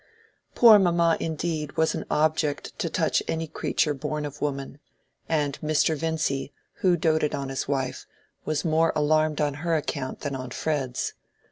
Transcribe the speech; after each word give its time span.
Poor 0.55 0.79
mamma 0.79 1.15
indeed 1.19 1.73
was 1.77 1.93
an 1.93 2.05
object 2.09 2.75
to 2.79 2.89
touch 2.89 3.21
any 3.27 3.45
creature 3.45 3.93
born 3.93 4.25
of 4.25 4.41
woman; 4.41 4.79
and 5.29 5.61
Mr. 5.61 5.95
Vincy, 5.95 6.51
who 6.77 6.97
doted 6.97 7.35
on 7.35 7.49
his 7.49 7.67
wife, 7.67 8.07
was 8.43 8.65
more 8.65 8.91
alarmed 8.95 9.39
on 9.39 9.53
her 9.61 9.75
account 9.75 10.21
than 10.21 10.35
on 10.35 10.49
Fred's. 10.49 11.13